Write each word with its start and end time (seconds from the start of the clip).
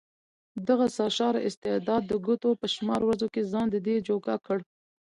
دغه 0.67 0.85
سرشاره 0.97 1.39
استعداد 1.47 2.01
د 2.07 2.13
ګوتو 2.25 2.49
په 2.61 2.67
شمار 2.73 3.01
ورځو 3.05 3.27
کې 3.33 3.49
ځان 3.51 3.67
ددې 3.73 3.95
جوګه 4.07 4.35
کړ. 4.45 4.57